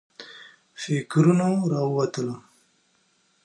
فکرونو 0.81 1.49
راووتلم. 1.71 2.39